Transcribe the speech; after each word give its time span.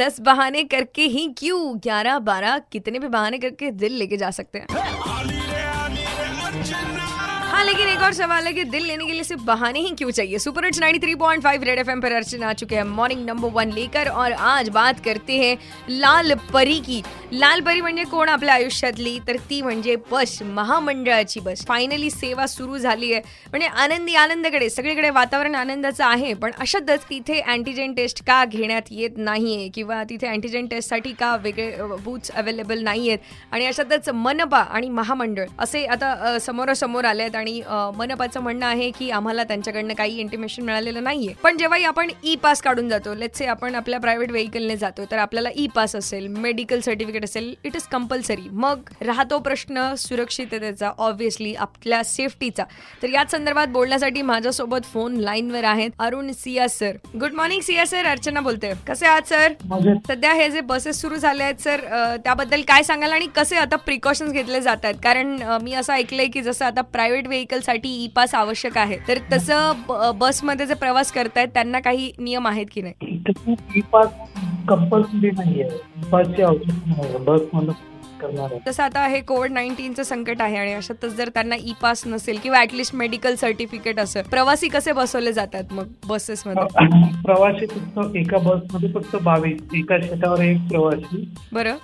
दस 0.00 0.20
बहाने 0.20 0.62
करके 0.64 1.04
ही 1.06 1.26
क्यों 1.38 1.78
ग्यारह 1.78 2.18
बारह 2.26 2.58
कितने 2.72 2.98
भी 2.98 3.08
बहाने 3.08 3.38
करके 3.38 3.70
दिल 3.80 3.92
लेके 3.92 4.16
जा 4.16 4.30
सकते 4.30 4.58
हैं। 4.58 4.66
हाँ 7.50 7.64
लेकिन 7.64 7.88
एक 7.88 8.00
और 8.00 8.12
सवाल 8.14 8.46
है 8.46 8.52
कि 8.54 8.64
दिल 8.64 8.84
लेने 8.86 9.06
के 9.06 9.12
लिए 9.12 9.22
सिर्फ 9.24 9.42
बहाने 9.44 9.80
ही 9.80 9.88
क्यों 9.98 10.10
चाहिए? 10.10 10.38
सुपर 10.38 10.64
हिट्स 10.64 10.78
93.5 10.80 11.62
रेड 11.64 11.78
एफएम 11.78 12.00
पर 12.00 12.12
अर्चना 12.12 12.48
आ 12.48 12.52
चुके 12.52 12.76
हैं। 12.76 12.82
मॉर्निंग 12.88 13.24
नंबर 13.26 13.48
वन 13.52 13.70
लेकर 13.72 14.08
और 14.10 14.32
आज 14.32 14.68
बात 14.68 15.00
करते 15.04 15.38
हैं 15.38 15.56
लाल 15.90 16.34
परी 16.52 16.78
की। 16.80 17.02
लाल 17.32 17.60
परी 17.60 17.80
म्हणजे 17.80 18.04
कोण? 18.10 18.28
आपल्या 18.28 18.54
आयुष्यातली 18.54 19.18
तर 19.28 19.36
ती 19.50 19.60
म्हणजे 19.62 19.96
बस 20.10 20.36
महामंडळाची 20.42 21.40
बस. 21.40 21.64
फायनली 21.68 22.10
सेवा 22.10 22.46
सुरू 22.46 22.78
झाली 22.78 23.12
आहे. 23.12 23.22
म्हणजे 23.50 23.66
आनंदी 23.66 24.14
आनंदकडे 24.14 24.70
सगळीकडे 24.70 25.10
वातावरण 25.10 25.54
आनंदाचं 25.54 26.04
आहे 26.04 26.32
पण 26.34 26.52
अशातच 26.58 27.04
तिथे 27.10 27.40
अँटीजेन 27.40 27.94
टेस्ट 27.94 28.22
का 28.26 28.44
घेण्यात 28.44 28.90
येत 28.90 29.18
नाहीये? 29.18 29.68
किंवा 29.74 30.02
तिथे 30.10 30.26
अँटीजेन 30.28 30.66
टेस्टसाठी 30.66 31.12
का 31.20 31.34
वेगळे 31.42 31.96
बूथ्स 32.04 32.30
अवेलेबल 32.30 32.82
नाही 32.84 33.08
आहेत 33.08 33.52
आणि 33.52 33.66
अशातच 33.66 34.08
मनपा 34.14 34.60
आणि 34.60 34.88
महामंडळ 34.88 35.44
असे 35.58 35.84
आता 35.86 36.38
समोरासमोर 36.40 37.04
आले 37.04 37.22
आहेत 37.22 37.36
आणि 37.40 37.60
मनपाचं 37.96 38.40
म्हणणं 38.40 38.66
आहे 38.66 38.90
की 38.98 39.10
आम्हाला 39.10 39.44
त्यांच्याकडनं 39.44 39.94
काही 39.94 40.18
इंटिमेशन 40.20 40.62
मिळालेलं 40.62 41.04
नाहीये. 41.04 41.34
पण 41.42 41.56
जेव्हाही 41.58 41.84
आपण 41.84 42.10
ई 42.24 42.34
पास 42.42 42.62
काढून 42.62 42.88
जातो 42.88 43.14
लेट्स 43.14 43.38
से 43.38 43.46
आपण 43.46 43.74
आपल्या 43.74 43.98
प्रायव्हेट 44.00 44.30
व्हेकलने 44.30 44.76
जातो 44.76 45.04
तर 45.10 45.18
आपल्याला 45.18 45.48
ई 45.56 45.66
पास 45.74 45.94
असेल 45.96 46.26
मेडिकल 46.36 46.80
सर्टिफिकेट 46.80 47.24
असेल 47.24 47.54
इट 47.64 47.76
इज 47.76 47.82
कंपल्सरी 47.92 48.48
मग 48.52 48.90
राहतो 49.02 49.38
प्रश्न 49.40 49.94
सुरक्षिततेचा 49.98 50.90
ऑब्व्हियसली 50.98 51.54
आपल्या 51.56 52.02
सेफ्टीचा 52.04 52.64
तर 53.02 53.08
याच 53.08 53.30
संदर्भात 53.30 53.68
बोलण्यासाठी 53.68 54.22
माझ्यासोबत 54.22 54.86
फोन 54.92 55.16
लाईनवर 55.16 55.64
आहेत 55.64 55.90
Arun 55.98 56.30
Siya 56.32 56.68
sir 56.68 56.96
good 57.20 57.34
morning 57.34 57.60
Siya 57.62 57.86
sir 57.86 58.06
Archana 58.06 58.40
बोलते. 58.40 58.72
कसे 58.88 59.06
आहात 59.06 59.28
सर 59.28 59.52
सध्या 60.08 60.32
हे 60.32 60.48
जे 60.50 60.60
बसेस 60.62 61.00
सुरू 61.00 61.16
झाले 61.16 61.42
आहेत 61.42 61.60
सर 61.62 61.80
त्याबद्दल 62.24 62.62
काय 62.68 62.82
सांगाल 62.82 63.12
आणि 63.12 63.26
कसे 63.36 63.56
आता 63.56 63.76
प्रिकॉशन्स 63.78 64.32
घेतले 64.32 64.60
जात 64.60 64.84
आहेत? 64.84 64.94
कारण 65.04 65.36
मी 65.62 65.72
असं 65.74 65.92
ऐकलंय 65.92 66.26
की 66.26 66.42
जसं 66.42 66.64
आता 66.64 66.80
प्रायव्हेट 66.82 67.28
व्हेकलसाठी 67.30 67.88
ई 68.04 68.06
पास 68.16 68.34
आवश्यक 68.34 68.78
आहे. 68.78 68.96
तर 69.08 69.18
तसं 69.32 69.82
बसमध्ये 70.18 70.66
जे 70.66 70.74
प्रवास 70.74 71.12
करतायत 71.12 71.48
त्यांना 71.54 71.80
काही 71.80 72.10
नियम 72.18 72.46
आहेत 72.48 72.66
की 72.72 72.82
नाही? 72.82 73.22
ई 73.76 73.80
पास 73.92 74.08
कंपल्सरी 74.68 75.30
नाहीये. 75.30 75.68
पासची 76.12 76.42
आवश्यकता 76.42 76.90
नाही 76.90 77.24
बस 77.24 77.40
करणार 78.20 78.52
आहे. 78.52 78.58
तसं 78.66 78.82
आता 78.82 79.06
हे 79.06 79.20
कोविड 79.20 79.52
नाईन्टीनचं 79.52 80.02
संकट 80.02 80.40
आहे 80.40 80.56
आणि 80.56 80.72
अशातच 80.72 81.14
जर 81.16 81.28
त्यांना 81.28 81.56
ई 81.60 81.72
पास 81.82 82.02
नसेल 82.06 82.38
किंवा 82.42 82.60
ऍटलिस्ट 82.62 82.94
मेडिकल 82.94 83.34
सर्टिफिकेट 83.34 83.98
असेल 84.00 84.22
प्रवासी 84.30 84.68
कसे 84.68 84.92
बसवले 84.92 85.32
जातात 85.32 85.72
मग 85.72 85.86
बसेसमध्ये 86.08 86.86
प्रवासी 87.24 87.66
फक्त 87.66 88.16
एका 88.16 88.38
बसमध्ये 88.38 88.92
फक्त 88.92 89.16
बावीस 89.22 89.60
एका 89.74 89.98
शेतावर 90.02 90.40
एक 90.40 90.58
प्रवासी. 90.68 91.24
बरं. 91.52 91.76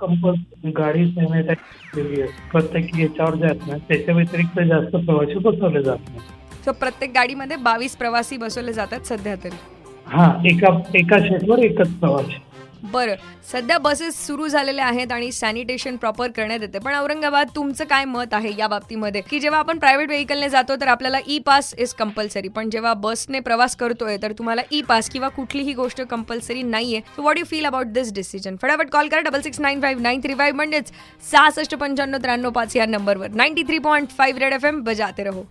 कंपल्सरी 0.00 0.70
गाडी 0.70 1.06
सॅनिटाईज 1.10 2.28
प्रत्येक 2.52 2.98
याच्यावर 3.00 3.34
जे 3.34 3.44
आहेत 3.46 3.66
ना 3.66 3.76
त्याच्या 3.88 4.14
व्यतिरिक्त 4.14 4.60
जास्त 4.60 4.96
प्रवासी 4.96 5.38
बसवले 5.38 5.82
जात 5.82 6.08
नाही. 6.08 6.20
सो 6.64 6.72
प्रत्येक 6.72 7.10
गाडीमध्ये 7.14 7.56
बावीस 7.62 7.96
प्रवासी 7.96 8.36
बसवले 8.36 8.72
जातात 8.72 9.06
सध्या 9.06 9.34
तरी. 9.34 9.56
हा 10.06 10.26
एका 10.46 10.68
एका 10.94 11.18
शेतवर 11.18 11.58
एकच 11.58 11.90
प्रवासी. 12.00 12.38
बरं 12.92 13.14
सध्या 13.50 13.76
बसेस 13.78 14.16
सुरू 14.26 14.46
झालेल्या 14.48 14.86
आहेत 14.86 15.12
आणि 15.12 15.30
सॅनिटेशन 15.32 15.96
प्रॉपर 15.96 16.30
करण्यात 16.36 16.60
येते. 16.62 16.78
पण 16.78 16.94
औरंगाबाद 16.94 17.48
तुमचं 17.56 17.84
काय 17.90 18.04
मत 18.04 18.34
आहे 18.34 18.52
या 18.58 18.66
बाबतीमध्ये? 18.68 19.20
की 19.30 19.40
जेव्हा 19.40 19.60
आपण 19.60 19.78
प्रायव्हेट 19.78 20.08
व्हेकलने 20.08 20.48
जातो 20.48 20.76
तर 20.80 20.88
आपल्याला 20.88 21.18
ई 21.26 21.38
पास 21.46 21.72
इज 21.78 21.94
कंपल्सरी 21.94 22.48
पण 22.48 22.70
जेव्हा 22.70 22.92
बसने 22.94 23.40
प्रवास 23.40 23.76
करतोय 23.76 24.16
तर 24.22 24.32
तुम्हाला 24.38 24.62
ई 24.72 24.82
पास 24.88 25.08
किंवा 25.10 25.28
कुठलीही 25.28 25.72
गोष्ट 25.74 26.02
कंपल्सरी 26.10 26.62
नाहीये. 26.62 27.00
So 27.16 27.22
what 27.22 27.38
you 27.38 27.44
feel 27.50 27.66
about 27.66 27.86
this 27.92 28.12
decision 28.14 28.56
फटाफट 28.62 28.90
कॉल 28.90 29.08
करा 29.08 29.20
double 29.20 29.40
six 29.40 29.60
nine 29.60 29.80
five 29.82 30.02
nine 30.02 30.20
three 30.20 30.34
five 30.34 30.56
म्हणजेच 30.56 30.92
सहासष्ट 31.30 31.74
पंच्याण्णव 31.74 32.18
त्र्याण्णव 32.22 32.50
पाच 32.50 32.76
या 32.76 32.86
नंबरवर 32.86 33.30
ninety 33.34 33.62
three 33.62 33.78
point 33.78 34.08
five 34.18 34.40
Red 34.40 34.52
F 34.52 34.64
M 34.64 34.82
बजाते 34.84 35.24
रहो. 35.24 35.44